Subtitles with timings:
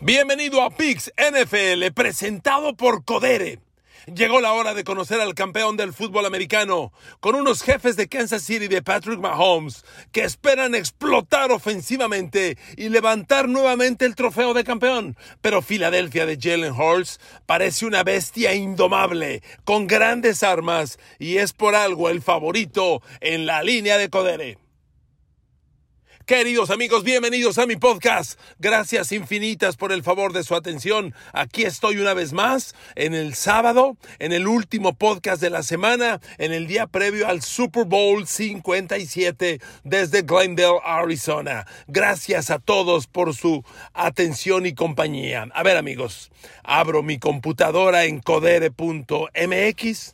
[0.00, 3.60] Bienvenido a Pix NFL, presentado por Codere.
[4.12, 8.42] Llegó la hora de conocer al campeón del fútbol americano, con unos jefes de Kansas
[8.42, 15.16] City de Patrick Mahomes, que esperan explotar ofensivamente y levantar nuevamente el trofeo de campeón.
[15.40, 21.76] Pero Filadelfia de Jalen Hurts parece una bestia indomable, con grandes armas, y es por
[21.76, 24.63] algo el favorito en la línea de Codere.
[26.26, 28.40] Queridos amigos, bienvenidos a mi podcast.
[28.58, 31.14] Gracias infinitas por el favor de su atención.
[31.34, 36.22] Aquí estoy una vez más en el sábado, en el último podcast de la semana,
[36.38, 41.66] en el día previo al Super Bowl 57 desde Glendale, Arizona.
[41.88, 45.48] Gracias a todos por su atención y compañía.
[45.52, 46.30] A ver amigos,
[46.62, 50.13] abro mi computadora en codere.mx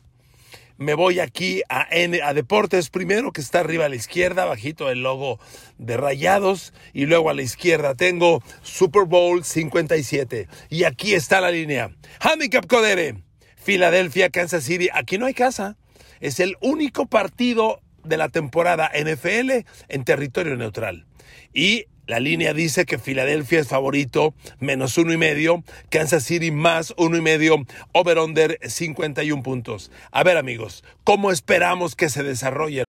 [0.81, 4.89] me voy aquí a, N, a Deportes primero, que está arriba a la izquierda, bajito
[4.89, 5.39] el logo
[5.77, 10.47] de Rayados, y luego a la izquierda tengo Super Bowl 57.
[10.69, 11.91] Y aquí está la línea.
[12.19, 13.21] Handicap Codere,
[13.57, 14.89] Filadelfia, Kansas City.
[14.91, 15.77] Aquí no hay casa.
[16.19, 21.05] Es el único partido de la temporada NFL en territorio neutral.
[21.53, 25.63] Y la línea dice que Filadelfia es favorito, menos uno y medio.
[25.89, 27.55] Kansas City más uno y medio.
[27.93, 29.91] Over-under 51 puntos.
[30.11, 32.83] A ver, amigos, ¿cómo esperamos que se desarrolle?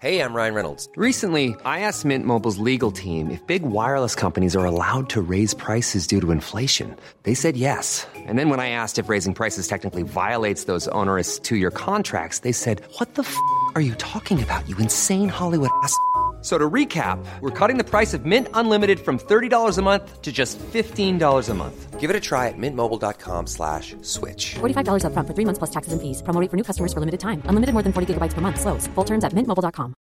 [0.00, 0.88] Hey, I'm Ryan Reynolds.
[0.96, 5.52] Recently, I asked Mint Mobile's legal team if big wireless companies are allowed to raise
[5.52, 6.94] prices due to inflation.
[7.24, 8.06] They said yes.
[8.14, 12.38] And then when I asked if raising prices technically violates those onerous two year contracts,
[12.38, 13.36] they said, What the f
[13.74, 15.92] are you talking about, you insane Hollywood ass?
[16.40, 20.30] So to recap, we're cutting the price of Mint Unlimited from $30 a month to
[20.30, 21.98] just $15 a month.
[21.98, 24.54] Give it a try at mintmobile.com slash switch.
[24.60, 26.22] $45 upfront for three months plus taxes and fees.
[26.22, 27.42] Promo rate for new customers for limited time.
[27.46, 28.60] Unlimited more than 40 gigabytes per month.
[28.60, 28.86] Slows.
[28.94, 29.94] Full terms at mintmobile.com.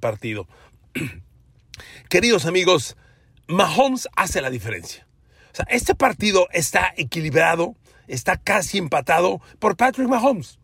[0.00, 0.48] Partido.
[2.08, 2.96] Queridos amigos,
[3.46, 5.06] Mahomes hace la diferencia.
[5.52, 7.76] O sea, este partido está equilibrado,
[8.08, 10.59] está casi empatado por Patrick Mahomes.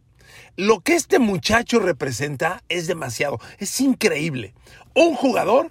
[0.57, 4.55] Lo que este muchacho representa es demasiado, es increíble.
[4.95, 5.71] Un jugador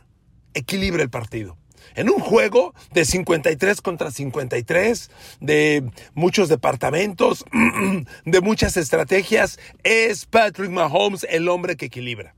[0.53, 1.58] equilibra el partido.
[1.96, 7.46] En un juego de 53 contra 53, de muchos departamentos,
[8.26, 12.36] de muchas estrategias, es Patrick Mahomes el hombre que equilibra.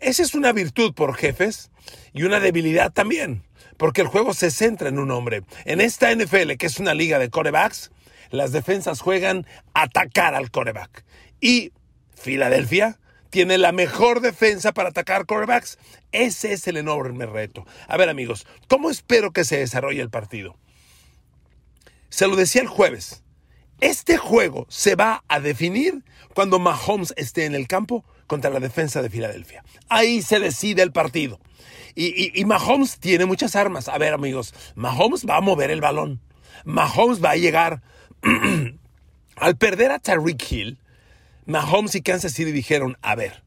[0.00, 1.70] Esa es una virtud por jefes
[2.12, 3.44] y una debilidad también,
[3.76, 5.42] porque el juego se centra en un hombre.
[5.64, 7.90] En esta NFL, que es una liga de corebacks,
[8.30, 11.04] las defensas juegan atacar al coreback.
[11.42, 11.72] Y
[12.14, 15.76] Filadelfia tiene la mejor defensa para atacar quarterbacks.
[16.12, 17.66] Ese es el enorme reto.
[17.88, 20.56] A ver amigos, ¿cómo espero que se desarrolle el partido?
[22.10, 23.24] Se lo decía el jueves.
[23.80, 29.02] Este juego se va a definir cuando Mahomes esté en el campo contra la defensa
[29.02, 29.64] de Filadelfia.
[29.88, 31.40] Ahí se decide el partido.
[31.96, 33.88] Y, y, Mahomes tiene muchas armas.
[33.88, 36.20] A ver amigos, Mahomes va a mover el balón.
[36.64, 37.82] Mahomes va a llegar.
[39.36, 40.78] Al perder a Tariq Hill,
[41.46, 43.42] Mahomes y Kansas City dijeron, a ver,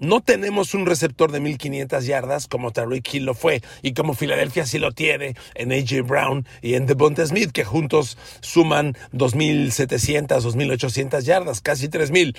[0.00, 4.64] no tenemos un receptor de 1500 yardas como Tariq Hill lo fue y como Filadelfia
[4.64, 11.24] sí lo tiene en AJ Brown y en Devonta Smith que juntos suman 2700, 2800
[11.24, 12.36] yardas, casi 3000.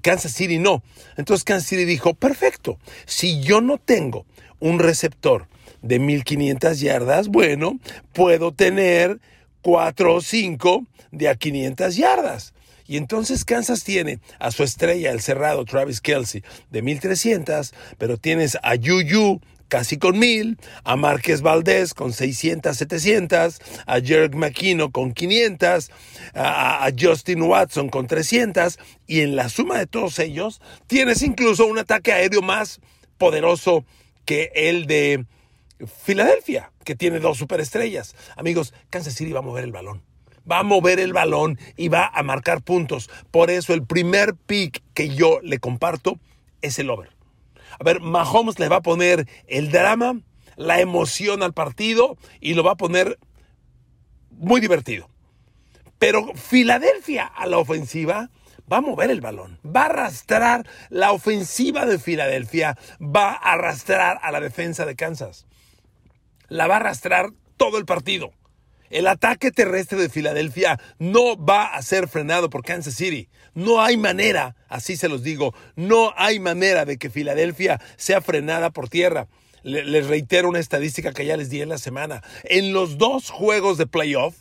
[0.00, 0.82] Kansas City no.
[1.18, 2.78] Entonces Kansas City dijo, "Perfecto.
[3.04, 4.24] Si yo no tengo
[4.58, 5.48] un receptor
[5.82, 7.78] de 1500 yardas, bueno,
[8.14, 9.20] puedo tener
[9.60, 12.54] 4 o 5 de a 500 yardas."
[12.92, 18.58] Y entonces Kansas tiene a su estrella, el cerrado Travis Kelsey, de 1300, pero tienes
[18.62, 25.14] a Yuyu casi con 1000, a Márquez Valdés con 600, 700, a Jerry McKinnon con
[25.14, 25.90] 500,
[26.34, 31.64] a, a, Justin Watson con 300, y en la suma de todos ellos tienes incluso
[31.64, 32.78] un ataque aéreo más
[33.16, 33.86] poderoso
[34.26, 35.24] que el de
[36.04, 38.14] Filadelfia, que tiene dos superestrellas.
[38.36, 40.11] Amigos, Kansas City va a mover el balón
[40.50, 43.10] va a mover el balón y va a marcar puntos.
[43.30, 46.18] Por eso el primer pick que yo le comparto
[46.60, 47.10] es el over.
[47.78, 50.20] A ver, Mahomes le va a poner el drama,
[50.56, 53.18] la emoción al partido y lo va a poner
[54.30, 55.08] muy divertido.
[55.98, 58.30] Pero Filadelfia a la ofensiva
[58.70, 64.18] va a mover el balón, va a arrastrar la ofensiva de Filadelfia, va a arrastrar
[64.22, 65.46] a la defensa de Kansas.
[66.48, 68.32] La va a arrastrar todo el partido.
[68.92, 73.30] El ataque terrestre de Filadelfia no va a ser frenado por Kansas City.
[73.54, 78.68] No hay manera, así se los digo, no hay manera de que Filadelfia sea frenada
[78.68, 79.28] por tierra.
[79.62, 82.22] Les reitero una estadística que ya les di en la semana.
[82.44, 84.36] En los dos juegos de playoff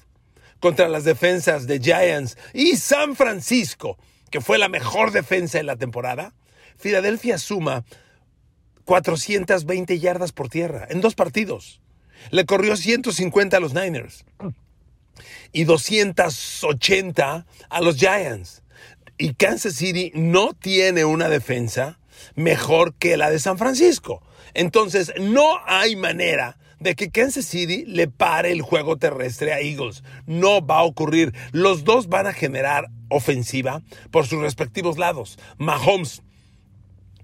[0.60, 3.98] contra las defensas de Giants y San Francisco,
[4.32, 6.34] que fue la mejor defensa en la temporada,
[6.76, 7.86] Filadelfia suma
[8.84, 11.81] 420 yardas por tierra en dos partidos.
[12.30, 14.26] Le corrió 150 a los Niners
[15.52, 18.64] y 280 a los Giants.
[19.18, 22.00] Y Kansas City no tiene una defensa
[22.36, 24.22] mejor que la de San Francisco.
[24.54, 30.04] Entonces, no hay manera de que Kansas City le pare el juego terrestre a Eagles.
[30.26, 31.34] No va a ocurrir.
[31.52, 35.38] Los dos van a generar ofensiva por sus respectivos lados.
[35.58, 36.24] Mahomes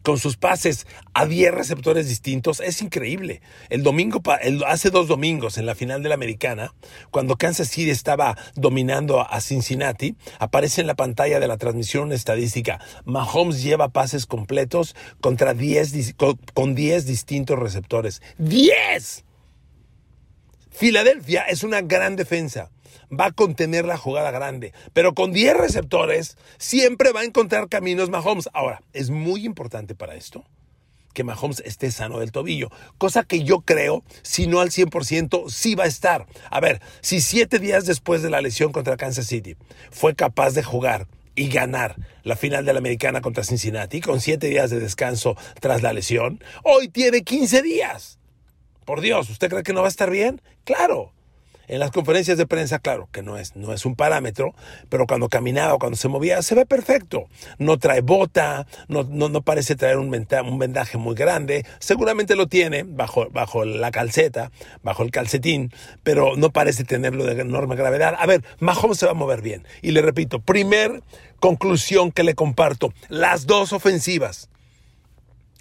[0.07, 3.42] con sus pases a 10 receptores distintos, es increíble.
[3.68, 4.21] El domingo,
[4.65, 6.74] hace dos domingos en la final de la americana,
[7.12, 12.15] cuando Kansas City estaba dominando a Cincinnati, aparece en la pantalla de la transmisión una
[12.15, 12.80] estadística.
[13.04, 16.15] Mahomes lleva pases completos contra 10,
[16.54, 18.21] con 10 distintos receptores.
[18.39, 19.25] ¡10!
[20.71, 22.71] Filadelfia es una gran defensa
[23.11, 24.73] va a contener la jugada grande.
[24.94, 28.49] Pero con 10 receptores siempre va a encontrar caminos Mahomes.
[28.53, 30.44] Ahora, es muy importante para esto
[31.17, 35.73] que Mahomes esté sano del tobillo, cosa que yo creo, si no al 100%, sí
[35.73, 36.27] va a estar.
[36.51, 39.55] A ver, si siete días después de la lesión contra Kansas City
[39.89, 44.47] fue capaz de jugar y ganar la final de la americana contra Cincinnati con siete
[44.47, 48.19] días de descanso tras la lesión, hoy tiene 15 días.
[48.85, 50.41] Por Dios, ¿usted cree que no va a estar bien?
[50.65, 51.13] Claro,
[51.67, 54.53] en las conferencias de prensa, claro, que no es, no es un parámetro,
[54.89, 57.27] pero cuando caminaba, cuando se movía, se ve perfecto.
[57.57, 61.65] No trae bota, no, no, parece traer un, un, vendaje muy grande.
[61.79, 64.51] Seguramente lo tiene bajo, bajo la calceta,
[64.83, 65.71] bajo el calcetín,
[66.03, 68.15] pero no parece tenerlo de enorme gravedad.
[68.17, 69.65] A ver, Mahomes se va a mover bien.
[69.81, 71.03] Y le repito, primer
[71.39, 74.49] conclusión que le comparto, las dos ofensivas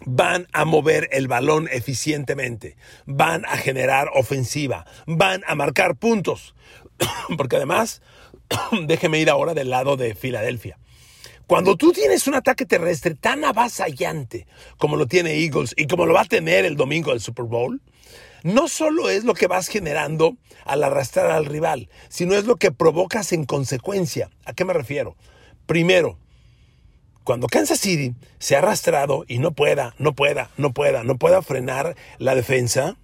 [0.04, 2.76] van a mover el balón eficientemente,
[3.06, 6.54] van a generar ofensiva, van a marcar puntos.
[7.36, 8.02] Porque además,
[8.86, 10.78] déjeme ir ahora del lado de Filadelfia.
[11.46, 14.48] Cuando tú tienes un ataque terrestre tan avasallante
[14.78, 17.80] como lo tiene Eagles y como lo va a tener el domingo del Super Bowl,
[18.42, 22.72] no solo es lo que vas generando al arrastrar al rival, sino es lo que
[22.72, 24.30] provocas en consecuencia.
[24.44, 25.16] ¿A qué me refiero?
[25.66, 26.18] Primero,
[27.26, 31.42] cuando Kansas City se ha arrastrado y no pueda, no pueda, no pueda, no pueda
[31.42, 32.96] frenar la defensa,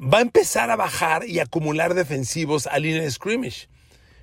[0.00, 3.68] va a empezar a bajar y acumular defensivos a línea de scrimmage.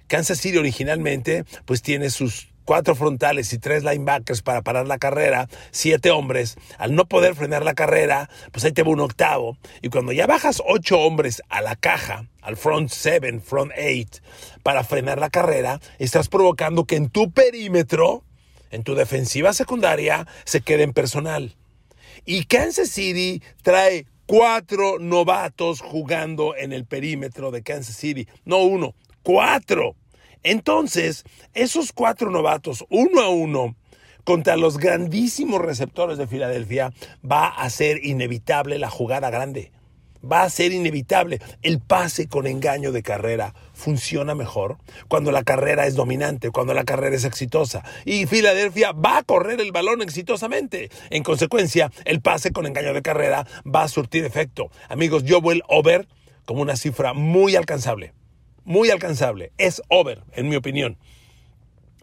[0.07, 5.50] Kansas City originalmente pues tiene sus cuatro frontales y tres linebackers para parar la carrera,
[5.71, 6.56] siete hombres.
[6.77, 9.57] Al no poder frenar la carrera, pues ahí te va un octavo.
[9.81, 14.19] Y cuando ya bajas ocho hombres a la caja, al front seven, front eight,
[14.63, 18.24] para frenar la carrera, estás provocando que en tu perímetro
[18.74, 21.56] en tu defensiva secundaria se quede en personal.
[22.25, 28.28] Y Kansas City trae cuatro novatos jugando en el perímetro de Kansas City.
[28.46, 29.96] No uno, cuatro.
[30.42, 31.24] Entonces,
[31.54, 33.75] esos cuatro novatos, uno a uno,
[34.24, 36.94] contra los grandísimos receptores de Filadelfia,
[37.30, 39.72] va a ser inevitable la jugada grande
[40.24, 41.39] va a ser inevitable.
[41.62, 44.77] El pase con engaño de carrera funciona mejor
[45.08, 47.84] cuando la carrera es dominante, cuando la carrera es exitosa.
[48.06, 50.89] Y Filadelfia va a correr el balón exitosamente.
[51.10, 54.70] En consecuencia, el pase con engaño de carrera va a surtir efecto.
[54.89, 56.08] Amigos, yo voy over
[56.46, 58.13] como una cifra muy alcanzable.
[58.65, 59.51] Muy alcanzable.
[59.58, 60.98] Es over, en mi opinión.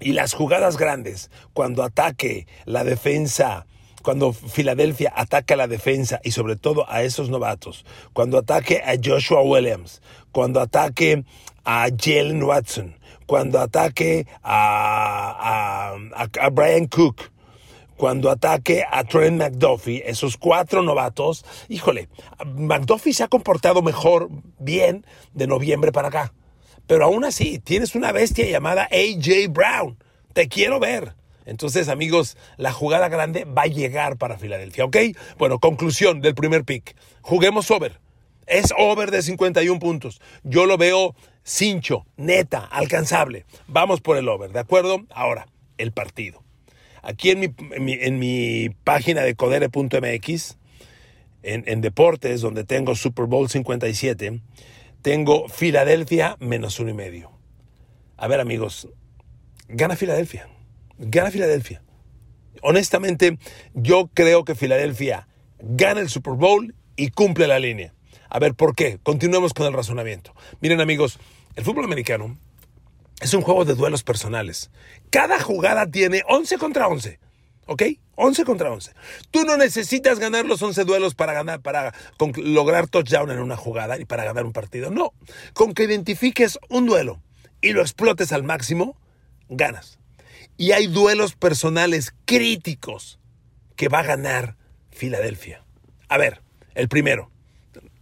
[0.00, 3.66] Y las jugadas grandes, cuando ataque la defensa
[4.02, 8.94] cuando Filadelfia ataca a la defensa y sobre todo a esos novatos, cuando ataque a
[9.02, 10.02] Joshua Williams,
[10.32, 11.24] cuando ataque
[11.64, 17.30] a Jalen Watson, cuando ataque a, a, Brian Cook,
[17.96, 22.08] cuando ataque a Trent McDuffie, esos cuatro novatos, híjole,
[22.56, 25.04] McDuffie se ha comportado mejor, bien,
[25.34, 26.32] de noviembre para acá.
[26.86, 29.96] Pero aún así, tienes una bestia llamada AJ Brown.
[30.32, 31.14] Te quiero ver.
[31.50, 34.96] Entonces, amigos, la jugada grande va a llegar para Filadelfia, ¿ok?
[35.36, 36.94] Bueno, conclusión del primer pick.
[37.22, 37.98] Juguemos over.
[38.46, 40.20] Es over de 51 puntos.
[40.44, 43.46] Yo lo veo cincho, neta, alcanzable.
[43.66, 45.04] Vamos por el over, ¿de acuerdo?
[45.10, 46.44] Ahora, el partido.
[47.02, 47.52] Aquí en mi,
[47.94, 50.56] en mi, página de codere.mx,
[51.42, 54.40] en, en deportes, donde tengo Super Bowl 57,
[55.02, 57.32] tengo Filadelfia menos uno y medio.
[58.16, 58.86] A ver, amigos,
[59.66, 60.48] gana Filadelfia
[61.00, 61.82] gana Filadelfia.
[62.62, 63.38] Honestamente,
[63.74, 65.26] yo creo que Filadelfia
[65.58, 67.94] gana el Super Bowl y cumple la línea.
[68.28, 68.98] A ver, ¿por qué?
[69.02, 70.34] Continuemos con el razonamiento.
[70.60, 71.18] Miren amigos,
[71.56, 72.38] el fútbol americano
[73.20, 74.70] es un juego de duelos personales.
[75.10, 77.18] Cada jugada tiene 11 contra 11.
[77.66, 77.82] ¿Ok?
[78.16, 78.92] 11 contra 11.
[79.30, 81.94] Tú no necesitas ganar los 11 duelos para ganar, para
[82.36, 84.90] lograr touchdown en una jugada y para ganar un partido.
[84.90, 85.12] No.
[85.54, 87.22] Con que identifiques un duelo
[87.62, 88.96] y lo explotes al máximo,
[89.48, 89.99] ganas.
[90.60, 93.18] Y hay duelos personales críticos
[93.76, 94.58] que va a ganar
[94.90, 95.64] Filadelfia.
[96.10, 96.42] A ver,
[96.74, 97.30] el primero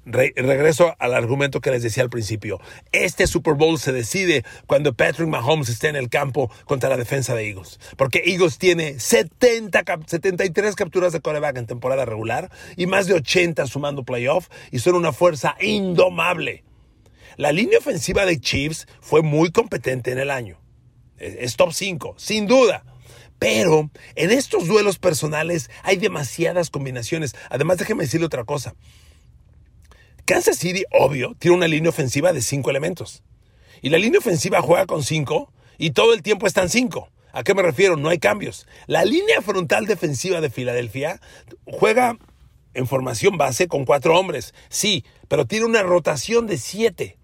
[0.04, 2.58] regreso al argumento que les decía al principio.
[2.90, 7.36] Este Super Bowl se decide cuando Patrick Mahomes esté en el campo contra la defensa
[7.36, 7.78] de Eagles.
[7.96, 13.68] Porque Eagles tiene 70, 73 capturas de coreback en temporada regular y más de 80
[13.68, 16.64] sumando playoff y son una fuerza indomable.
[17.36, 20.58] La línea ofensiva de Chiefs fue muy competente en el año.
[21.18, 22.84] Es top 5, sin duda.
[23.38, 27.36] Pero en estos duelos personales hay demasiadas combinaciones.
[27.50, 28.74] Además, déjeme decirle otra cosa.
[30.24, 33.22] Kansas City, obvio, tiene una línea ofensiva de cinco elementos.
[33.80, 37.10] Y la línea ofensiva juega con cinco y todo el tiempo están cinco.
[37.32, 37.96] ¿A qué me refiero?
[37.96, 38.66] No hay cambios.
[38.86, 41.20] La línea frontal defensiva de Filadelfia
[41.64, 42.18] juega
[42.74, 47.18] en formación base con cuatro hombres, sí, pero tiene una rotación de siete.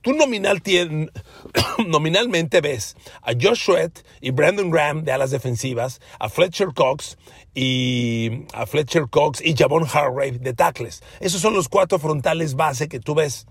[0.00, 0.62] Tú nominal
[1.86, 7.18] nominalmente ves a Josh Sweat y Brandon Graham de alas defensivas, a Fletcher Cox
[7.54, 11.02] y a Fletcher Cox y Javon Hargrave de tackles.
[11.20, 13.46] Esos son los cuatro frontales base que tú ves.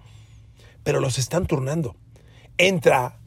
[0.83, 1.95] Pero los están turnando.
[2.57, 3.19] Entra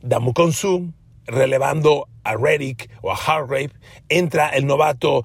[0.00, 0.92] Damu Konsu,
[1.26, 3.70] relevando a Reddick o a Hargrave,
[4.08, 5.24] entra el novato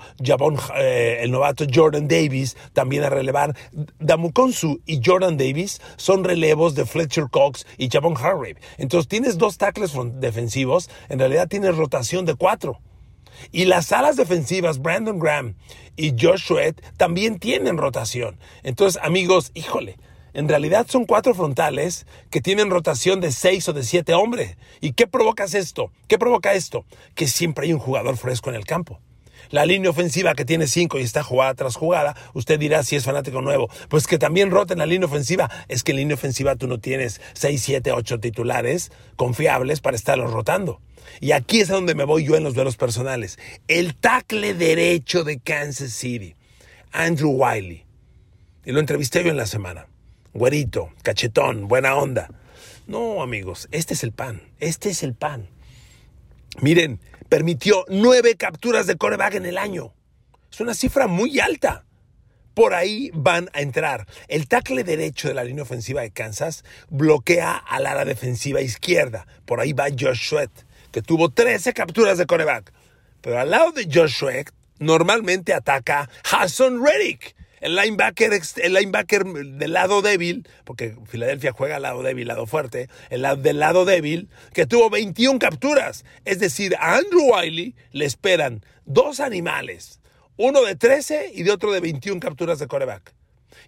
[0.75, 3.55] eh, el novato Jordan Davis también a relevar.
[3.99, 8.57] Damukonsu y Jordan Davis son relevos de Fletcher Cox y Javon Hargrave.
[8.77, 12.79] Entonces tienes dos tackles defensivos, en realidad tienes rotación de cuatro.
[13.51, 15.55] Y las alas defensivas, Brandon Graham
[15.95, 18.37] y Josh Sweat, también tienen rotación.
[18.63, 19.97] Entonces, amigos, híjole,
[20.33, 24.57] en realidad son cuatro frontales que tienen rotación de seis o de siete hombres.
[24.79, 25.91] ¿Y qué provoca esto?
[26.07, 26.85] ¿Qué provoca esto?
[27.15, 28.99] Que siempre hay un jugador fresco en el campo.
[29.49, 33.03] La línea ofensiva que tiene cinco y está jugada tras jugada, usted dirá si es
[33.03, 35.49] fanático nuevo, pues que también rota en la línea ofensiva.
[35.67, 40.31] Es que en línea ofensiva tú no tienes seis, siete, ocho titulares confiables para estarlos
[40.31, 40.79] rotando.
[41.19, 43.37] Y aquí es a donde me voy yo en los duelos personales.
[43.67, 46.35] El tackle derecho de Kansas City,
[46.93, 47.85] Andrew Wiley.
[48.63, 49.90] Y lo entrevisté yo en la semana
[50.33, 52.29] güerito, cachetón, buena onda.
[52.87, 55.47] No, amigos, este es el pan, este es el pan.
[56.59, 59.93] Miren, permitió nueve capturas de coreback en el año.
[60.51, 61.85] Es una cifra muy alta.
[62.53, 64.05] Por ahí van a entrar.
[64.27, 69.25] El tackle derecho de la línea ofensiva de Kansas bloquea al ala defensiva izquierda.
[69.45, 70.51] Por ahí va Josh Sweat,
[70.91, 72.73] que tuvo 13 capturas de coreback.
[73.21, 79.73] Pero al lado de Josh Sweat, normalmente ataca Hassan Reddick, el linebacker, el linebacker del
[79.73, 84.29] lado débil, porque Filadelfia juega al lado débil, lado fuerte, el lado, del lado débil,
[84.53, 86.03] que tuvo 21 capturas.
[86.25, 90.01] Es decir, a Andrew Wiley le esperan dos animales,
[90.37, 93.13] uno de 13 y de otro de 21 capturas de coreback.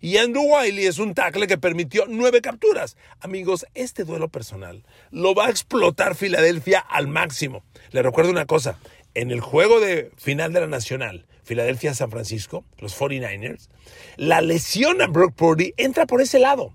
[0.02, 2.98] Y Andrew Wiley es un tackle que permitió nueve capturas.
[3.20, 7.64] Amigos, este duelo personal lo va a explotar Filadelfia al máximo.
[7.92, 8.80] Le recuerdo una cosa,
[9.14, 13.70] en el juego de final de la Nacional, Filadelfia-San Francisco, los 49ers,
[14.18, 16.74] la lesión a Brock Purdy entra por ese lado.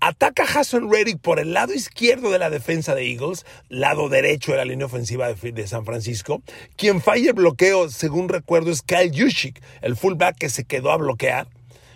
[0.00, 4.50] Ataca a Hassan Reddick por el lado izquierdo de la defensa de Eagles, lado derecho
[4.50, 6.42] de la línea ofensiva de, San Francisco.
[6.74, 10.96] Quien falla el bloqueo, según recuerdo, es Kyle Juszczyk, el fullback que se quedó a
[10.96, 11.46] bloquear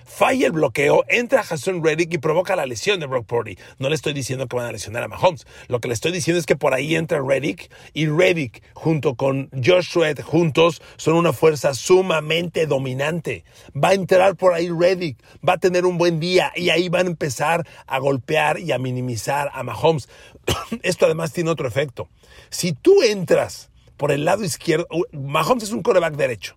[0.07, 3.59] falla el bloqueo, entra Hassan Reddick y provoca la lesión de Brock Purdy.
[3.79, 5.47] No le estoy diciendo que van a lesionar a Mahomes.
[5.69, 9.51] Lo que le estoy diciendo es que por ahí entra Reddick y Reddick junto con
[9.53, 13.45] Josh Sweat juntos son una fuerza sumamente dominante.
[13.77, 17.07] Va a entrar por ahí Reddick, va a tener un buen día y ahí van
[17.07, 20.09] a empezar a golpear y a minimizar a Mahomes.
[20.83, 22.09] Esto además tiene otro efecto.
[22.51, 26.57] Si tú entras por el lado izquierdo, Mahomes es un coreback derecho.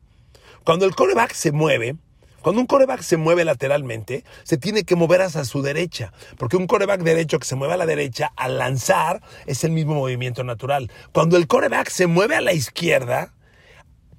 [0.63, 1.95] Cuando el coreback se mueve,
[2.41, 6.67] cuando un coreback se mueve lateralmente, se tiene que mover hacia su derecha, porque un
[6.67, 10.91] coreback derecho que se mueve a la derecha al lanzar es el mismo movimiento natural.
[11.12, 13.34] Cuando el coreback se mueve a la izquierda,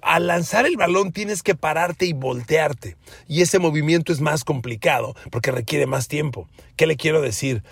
[0.03, 2.97] al lanzar el balón tienes que pararte y voltearte.
[3.27, 6.49] Y ese movimiento es más complicado porque requiere más tiempo.
[6.77, 7.63] ¿Qué le quiero decir?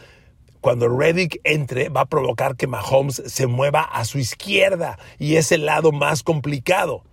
[0.60, 5.52] Cuando Reddick entre, va a provocar que Mahomes se mueva a su izquierda y es
[5.52, 7.04] el lado más complicado.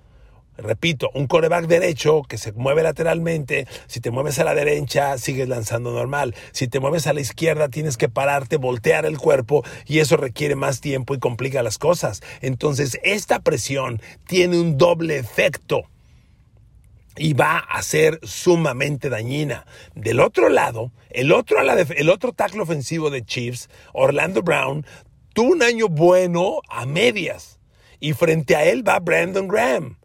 [0.57, 5.49] Repito, un coreback derecho que se mueve lateralmente, si te mueves a la derecha, sigues
[5.49, 6.33] lanzando normal.
[6.51, 10.55] Si te mueves a la izquierda, tienes que pararte, voltear el cuerpo y eso requiere
[10.55, 12.21] más tiempo y complica las cosas.
[12.41, 15.83] Entonces, esta presión tiene un doble efecto
[17.17, 19.65] y va a ser sumamente dañina.
[19.93, 24.85] Del otro lado, el otro, el otro tackle ofensivo de Chiefs, Orlando Brown,
[25.33, 27.59] tuvo un año bueno a medias
[27.99, 29.97] y frente a él va Brandon Graham.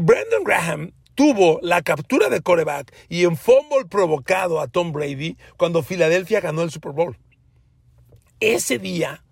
[0.00, 5.82] Brandon Graham tuvo la captura de coreback y en fumble provocado a Tom Brady cuando
[5.82, 7.18] Filadelfia ganó el Super Bowl.
[8.38, 9.24] Ese día,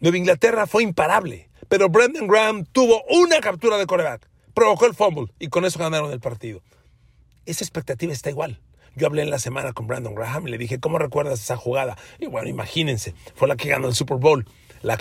[0.00, 5.32] Nueva Inglaterra fue imparable, pero Brandon Graham tuvo una captura de coreback, provocó el fumble
[5.38, 6.60] y con eso ganaron el partido.
[7.46, 8.60] Esa expectativa está igual.
[8.96, 11.96] Yo hablé en la semana con Brandon Graham y le dije, ¿cómo recuerdas esa jugada?
[12.18, 14.44] Y bueno, imagínense, fue la que ganó el Super Bowl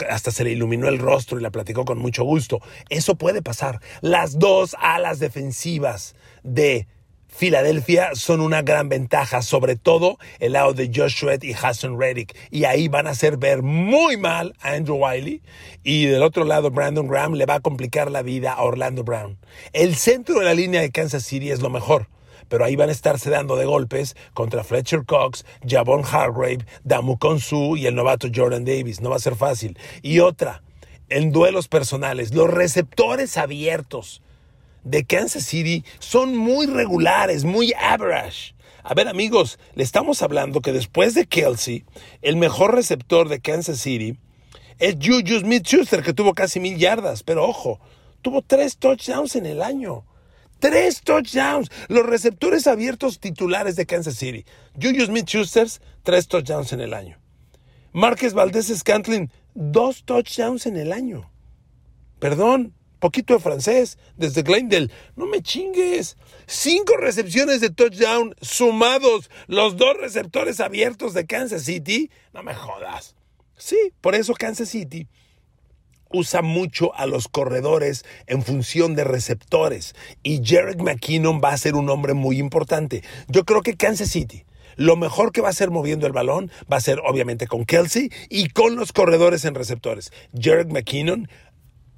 [0.10, 2.62] hasta se le iluminó el rostro y la platicó con mucho gusto.
[2.90, 3.80] Eso puede pasar.
[4.02, 6.88] Las dos alas defensivas de
[7.28, 12.36] Filadelfia son una gran ventaja, sobre todo el lado de Josh Sweat y Hassan Reddick.
[12.52, 15.42] Y ahí van a hacer ver muy mal a Andrew Wiley.
[15.84, 19.40] Y del otro lado, Brandon Graham le va a complicar la vida a Orlando Brown.
[19.74, 22.08] El centro de la línea de Kansas City es lo mejor
[22.54, 27.78] pero ahí van a estarse dando de golpes contra Fletcher Cox, Javon Hargrave, Damu Konsu
[27.78, 29.02] y el novato Jordan Davis.
[29.02, 29.76] No va a ser fácil.
[30.04, 30.62] Y otra,
[31.10, 34.22] en duelos personales, los receptores abiertos
[34.84, 38.54] de Kansas City son muy regulares, muy average.
[38.84, 41.86] A ver amigos, le estamos hablando que después de Kelsey,
[42.22, 44.20] el mejor receptor de Kansas City
[44.78, 47.80] es Juju Smith-Schuster, que tuvo casi mil yardas, pero ojo,
[48.22, 50.06] tuvo tres touchdowns en el año.
[50.64, 51.70] Tres touchdowns.
[51.90, 54.46] Los receptores abiertos titulares de Kansas City.
[54.82, 55.68] Julius Smith-Schuster,
[56.04, 57.20] tres touchdowns en el año.
[57.92, 61.30] Márquez Valdés Scantlin, dos touchdowns en el año.
[62.20, 64.90] Perdón, poquito de francés, desde Glendale.
[65.18, 66.16] No me chingues.
[66.48, 72.10] Cinco recepciones de touchdown sumados, los dos receptores abiertos de Kansas City.
[72.34, 73.18] No me jodas.
[73.58, 75.10] Sí, por eso Kansas City
[76.14, 81.76] usa mucho a los corredores en función de receptores y Jarek McKinnon va a ser
[81.76, 83.04] un hombre muy importante.
[83.28, 84.46] Yo creo que Kansas City
[84.76, 88.10] lo mejor que va a ser moviendo el balón va a ser obviamente con Kelsey
[88.30, 90.12] y con los corredores en receptores.
[90.40, 91.30] Jarek McKinnon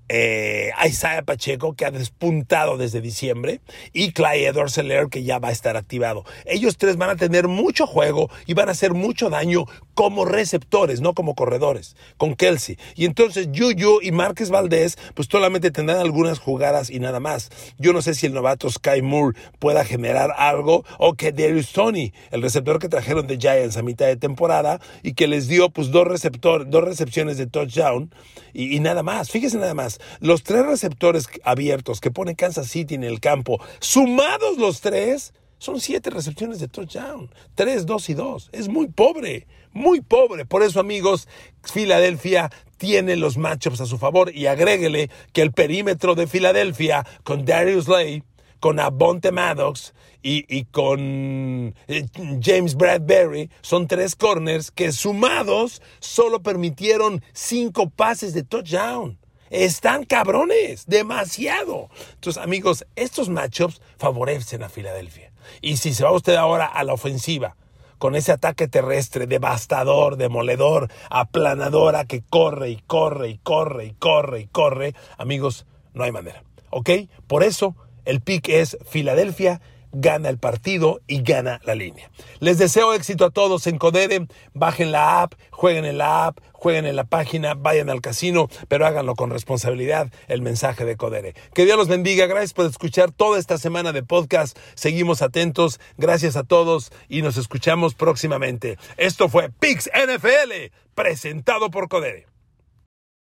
[0.10, 3.62] eh, Isaiah Pacheco, que ha despuntado desde diciembre,
[3.94, 6.26] y Clyde edwards que ya va a estar activado.
[6.46, 11.02] Ellos tres van a tener mucho juego y van a hacer mucho daño como receptores,
[11.02, 12.78] no como corredores, con Kelsey.
[12.96, 17.50] Y entonces Juju y Márquez Valdés, pues solamente tendrán algunas jugadas y nada más.
[17.78, 22.14] Yo no sé si el novato Sky Moore pueda generar algo o que Darius Tony,
[22.32, 25.92] el receptor que trajeron de Giants a mitad de temporada y que les dio pues
[25.92, 28.14] dos, receptor, dos recepciones de touchdown
[28.54, 29.32] y, y nada más.
[29.32, 34.58] Fíjese nada más, los tres receptores abiertos que pone Kansas City en el campo, sumados
[34.58, 37.30] los tres, son siete recepciones de touchdown.
[37.56, 38.50] Tres, dos y dos.
[38.52, 40.46] Es muy pobre, muy pobre.
[40.46, 41.28] Por eso, amigos,
[41.64, 44.36] Filadelfia tiene los matchups a su favor.
[44.36, 48.24] Y agréguele que el perímetro de Filadelfia con Darius Lay,
[48.60, 52.06] con Abonte Maddox y, con eh,
[52.42, 59.20] James Bradbury son tres corners que sumados solo permitieron cinco pases de touchdown.
[59.50, 61.90] Están cabrones, demasiado.
[62.14, 65.32] Entonces, amigos, estos matchups favorecen a Filadelfia.
[65.62, 67.56] Y si se va usted ahora a la ofensiva,
[67.98, 74.42] con ese ataque terrestre devastador, demoledor, aplanadora que corre y corre y corre y corre
[74.42, 76.44] y corre, amigos, no hay manera.
[76.70, 76.90] ¿Ok?
[77.28, 79.62] Por eso el pick es Filadelfia
[79.96, 82.12] gana el partido y gana la línea.
[82.40, 84.28] Les deseo éxito a todos en Codere.
[84.54, 88.86] Bajen la app, jueguen en la app, jueguen en la página, vayan al casino, pero
[88.86, 90.12] háganlo con responsabilidad.
[90.28, 91.34] El mensaje de Codere.
[91.54, 92.28] Que Dios los bendiga.
[92.28, 94.58] Gracias por escuchar toda esta semana de podcast.
[94.76, 95.80] Seguimos atentos.
[95.98, 98.78] Gracias a todos y nos escuchamos próximamente.
[98.98, 102.35] Esto fue Pix NFL, presentado por Codere.